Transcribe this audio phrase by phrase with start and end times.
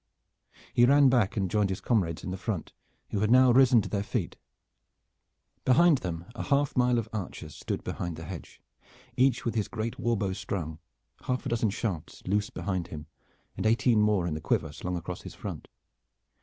[0.73, 2.73] He ran back and joined his comrades in the front,
[3.11, 4.35] who had now risen to their feet.
[5.63, 8.59] Behind them a half mile of archers stood behind the hedge,
[9.15, 10.79] each with his great warbow strung,
[11.25, 13.05] half a dozen shafts loose behind him,
[13.55, 15.67] and eighteen more in the quiver slung across his front.